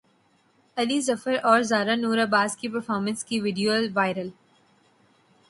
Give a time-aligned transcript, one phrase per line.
[0.77, 4.29] علی ظفر اور زارا نور عباس کی پرفارمنس کی ویڈیو وائرل